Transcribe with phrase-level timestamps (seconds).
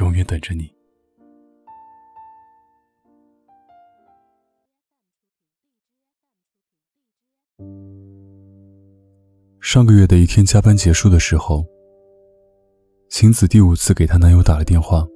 [0.00, 0.72] 永远等着你。
[9.60, 11.64] 上个月的一天加班结束的时候，
[13.08, 15.06] 晴子第五次给她男友打了电话。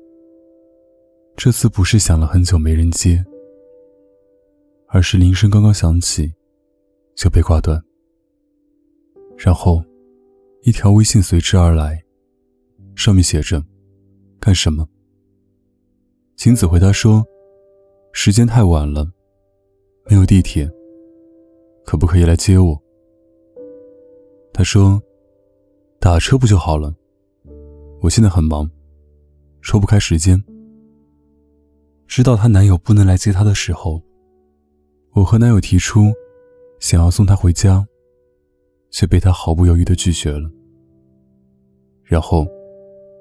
[1.36, 3.24] 这次不是响了很久没人接，
[4.88, 6.32] 而是铃声刚刚响起
[7.14, 7.80] 就被挂断，
[9.36, 9.84] 然后
[10.62, 12.04] 一条微信随之而来，
[12.96, 13.64] 上面写着。
[14.40, 14.88] 干什么？
[16.36, 17.26] 晴子回答说
[18.14, 19.10] ：“时间太晚了，
[20.08, 20.70] 没有地铁，
[21.84, 22.80] 可不可以来接我？”
[24.54, 25.02] 他说
[26.00, 26.94] ：“打车不就好了？
[28.00, 28.70] 我现在很忙，
[29.60, 30.42] 抽不开时间。”
[32.06, 34.00] 知道她男友不能来接她的时候，
[35.12, 36.12] 我和男友提出
[36.78, 37.86] 想要送她回家，
[38.90, 40.48] 却被她毫不犹豫的拒绝了。
[42.04, 42.46] 然后。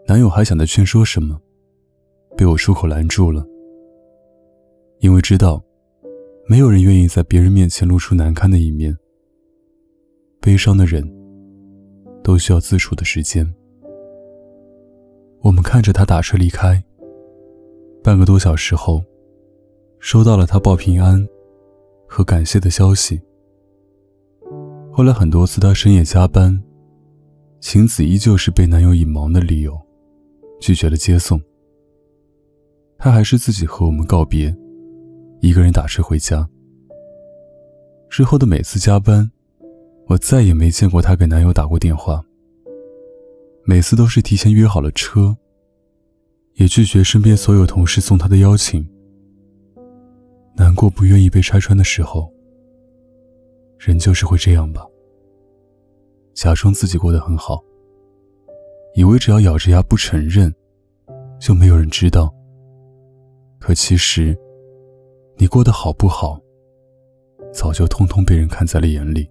[0.07, 1.37] 男友还想再劝说什么，
[2.37, 3.45] 被我出口拦住了。
[4.99, 5.61] 因为知道，
[6.47, 8.97] 没有人愿意在别人面前露出难堪的一面。
[10.39, 11.05] 悲伤的人，
[12.23, 13.53] 都需要自处的时间。
[15.41, 16.81] 我们看着他打车离开。
[18.01, 19.03] 半个多小时后，
[19.99, 21.27] 收到了他报平安
[22.07, 23.21] 和感谢的消息。
[24.93, 26.57] 后来很多次他深夜加班，
[27.59, 29.77] 晴子依旧是被男友隐瞒的理由。
[30.59, 31.41] 拒绝了接送，
[32.97, 34.55] 他还是自己和我们告别，
[35.39, 36.47] 一个人打车回家。
[38.09, 39.29] 之后的每次加班，
[40.07, 42.23] 我再也没见过她给男友打过电话。
[43.63, 45.35] 每次都是提前约好了车，
[46.53, 48.87] 也拒绝身边所有同事送她的邀请。
[50.55, 52.31] 难过不愿意被拆穿的时候，
[53.77, 54.87] 人就是会这样吧，
[56.33, 57.61] 假装自己过得很好。
[58.95, 60.53] 以为只要咬着牙不承认，
[61.39, 62.33] 就没有人知道。
[63.59, 64.37] 可其实，
[65.35, 66.39] 你过得好不好，
[67.53, 69.29] 早就通通被人看在了眼里。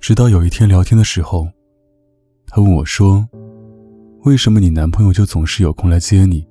[0.00, 1.46] 直到有一天聊天的时候，
[2.46, 3.26] 他问我说
[4.24, 6.46] ：“为什么你男朋友就总是有空来接你？”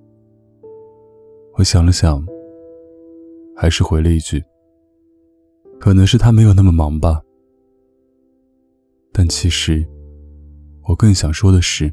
[1.57, 2.25] 我想了想，
[3.55, 4.43] 还是回了一句
[5.79, 7.21] ：“可能是他没有那么忙吧。”
[9.11, 9.87] 但其实。
[10.85, 11.91] 我更想说的是，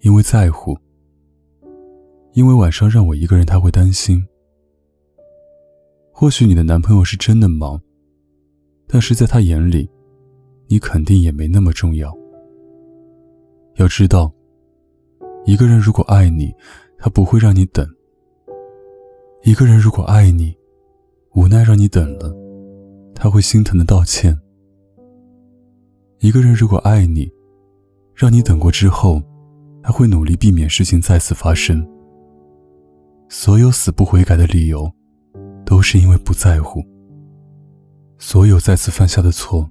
[0.00, 0.76] 因为在乎，
[2.32, 4.24] 因为晚上让我一个人，他会担心。
[6.12, 7.80] 或许你的男朋友是真的忙，
[8.86, 9.88] 但是在他眼里，
[10.68, 12.16] 你肯定也没那么重要。
[13.76, 14.32] 要知道，
[15.44, 16.54] 一个人如果爱你，
[16.98, 17.84] 他不会让你等；
[19.42, 20.54] 一个人如果爱你，
[21.34, 22.32] 无奈让你等了，
[23.14, 24.34] 他会心疼的道歉；
[26.20, 27.32] 一个人如果爱你，
[28.20, 29.22] 让你等过之后，
[29.82, 31.82] 他会努力避免事情再次发生。
[33.30, 34.92] 所有死不悔改的理由，
[35.64, 36.84] 都是因为不在乎。
[38.18, 39.66] 所有再次犯下的错，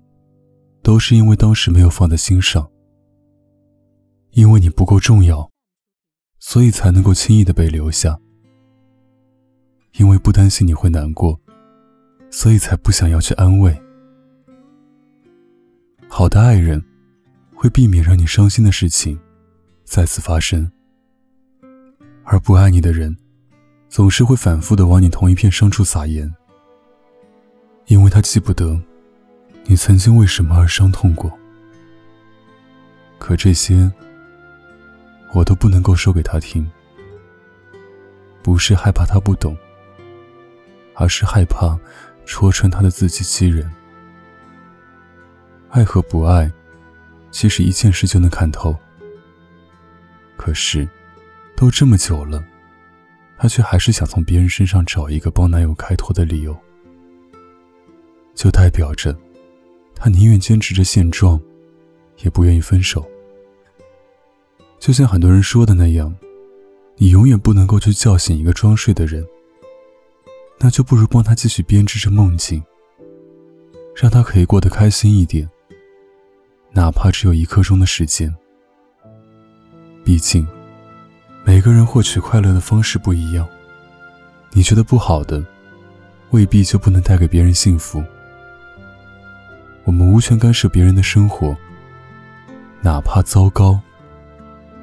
[0.82, 2.68] 都是因为当时没有放在心上。
[4.32, 5.48] 因为你不够重要，
[6.40, 8.20] 所以才能够轻易的被留下。
[10.00, 11.40] 因为不担心你会难过，
[12.32, 13.80] 所以才不想要去安慰。
[16.08, 16.84] 好的爱人。
[17.62, 19.20] 会避免让你伤心的事情
[19.84, 20.72] 再次发生，
[22.24, 23.14] 而不爱你的人，
[23.90, 26.34] 总是会反复的往你同一片伤处撒盐，
[27.88, 28.80] 因为他记不得
[29.66, 31.30] 你曾经为什么而伤痛过。
[33.18, 33.91] 可这些，
[35.34, 36.66] 我都不能够说给他听，
[38.41, 39.53] 不是害怕他不懂，
[40.94, 41.78] 而是害怕
[42.26, 43.70] 戳穿他的自欺欺人。
[45.72, 46.50] 爱和不爱。
[47.31, 48.76] 其实一件事就能看透，
[50.35, 50.87] 可是，
[51.55, 52.43] 都这么久了，
[53.37, 56.58] 她却还是想从别人身上找一个帮男友开脱的理由，
[58.34, 59.16] 就代表着，
[59.96, 61.40] 她宁愿坚持着现状，
[62.23, 63.05] 也不愿意分手。
[64.79, 66.16] 就像很多人说的那样，
[66.97, 69.25] 你永远不能够去叫醒一个装睡的人，
[70.58, 72.64] 那就不如帮他继续编织着梦境，
[73.96, 75.49] 让他可以过得开心一点。
[76.79, 78.34] 哪怕只有一刻钟的时间，
[80.05, 80.47] 毕竟，
[81.43, 83.46] 每个人获取快乐的方式不一样。
[84.53, 85.43] 你觉得不好的，
[86.29, 88.02] 未必就不能带给别人幸福。
[89.84, 91.53] 我们无权干涉别人的生活，
[92.79, 93.78] 哪怕糟糕，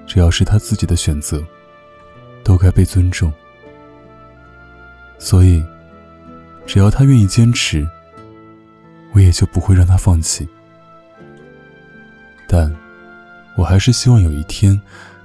[0.06, 1.42] 只要是他自己的选择，
[2.44, 3.32] 都该被尊重。
[5.16, 5.64] 所以，
[6.66, 7.88] 只要他愿意坚持，
[9.14, 10.46] 我也就不会让他放弃。
[12.48, 12.75] 但，
[13.56, 14.81] 我还是希望有一天，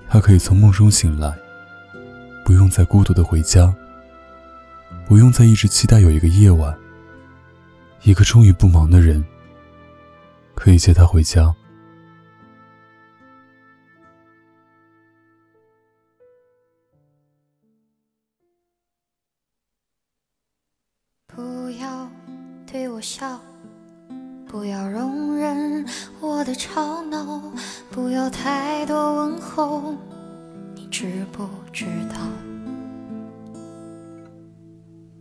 [0.10, 1.34] 他可以从梦中醒来，
[2.44, 3.74] 不用再孤独的回家，
[5.06, 6.78] 不用再一直期待有一个夜晚，
[8.04, 9.24] 一个终于不忙的人，
[10.56, 11.54] 可以接他回家。
[21.28, 22.10] 不要
[22.66, 23.40] 对我笑。
[24.52, 25.86] 不要容忍
[26.20, 27.42] 我的吵闹，
[27.90, 29.96] 不要太多问候，
[30.76, 32.18] 你知不知道？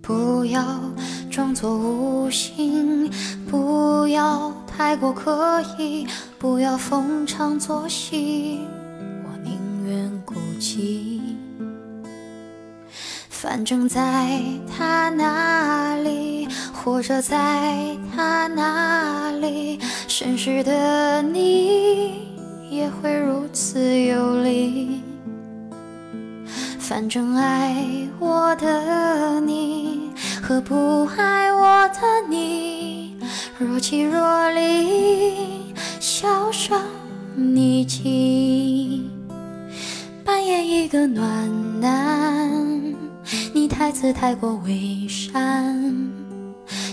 [0.03, 0.81] 不要
[1.31, 3.09] 装作无心，
[3.49, 8.59] 不要太过刻意，不要逢场作戏，
[13.43, 14.39] 反正在
[14.69, 22.29] 他那里，或者在他那里，深世的你
[22.69, 25.01] 也会如此有力。
[26.79, 27.83] 反正爱
[28.19, 30.11] 我的你
[30.43, 33.17] 和不爱我的你，
[33.59, 36.79] 若即若离，销声
[37.39, 39.11] 匿迹，
[40.27, 42.70] 扮演一个暖男。
[43.81, 46.13] 你台词太过伪善，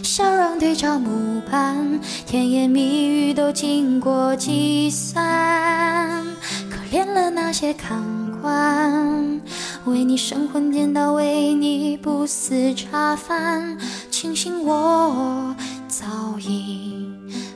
[0.01, 6.25] 笑容对照木板，甜言蜜语都经过计算。
[6.69, 8.01] 可怜了那些看
[8.41, 9.41] 官，
[9.83, 13.77] 为你神魂颠倒，为你不思茶饭。
[14.09, 15.53] 庆幸我
[15.89, 16.05] 早
[16.39, 17.05] 已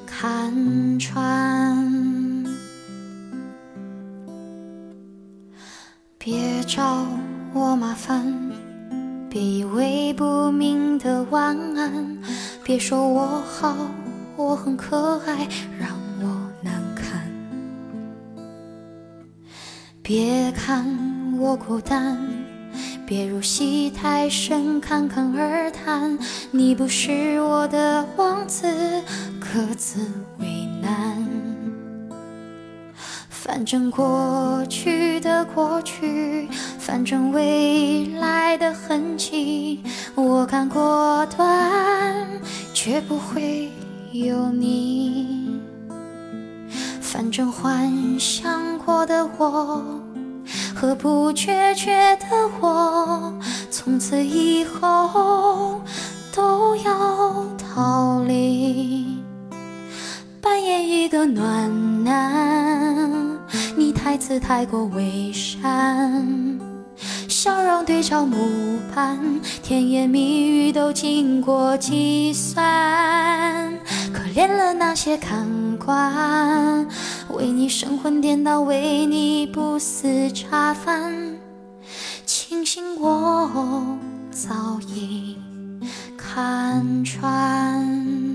[0.05, 2.45] 看穿，
[6.17, 7.07] 别找
[7.53, 8.50] 我麻烦。
[9.31, 12.17] 别以为不明的晚安，
[12.65, 13.73] 别说我好，
[14.35, 15.47] 我很可爱，
[15.79, 17.21] 让我难堪。
[20.01, 20.85] 别看
[21.39, 22.17] 我孤单，
[23.05, 26.19] 别入戏太深，侃侃而谈。
[26.51, 28.67] 你不是我的王子，
[29.39, 30.01] 各自
[30.39, 31.25] 为难。
[33.43, 36.47] 反正过去的过去，
[36.77, 39.83] 反正未来的痕迹，
[40.13, 42.15] 我敢果断，
[42.71, 43.71] 绝不会
[44.11, 45.59] 有你。
[47.01, 49.83] 反正幻想过的我
[50.75, 52.27] 和不决绝的
[52.61, 53.33] 我，
[53.71, 55.81] 从此以后
[56.31, 59.17] 都要逃离，
[60.39, 62.40] 扮演一个暖男。
[64.11, 66.59] 台词太过伪善，
[67.29, 69.17] 笑容对照木板，
[69.63, 73.71] 甜言蜜语都经过计算。
[74.11, 75.47] 可怜了那些看
[75.77, 76.85] 官，
[77.29, 81.15] 为你神魂颠倒，为你不思茶饭。
[82.25, 83.97] 庆幸我
[84.29, 85.37] 早已
[86.17, 88.30] 看穿。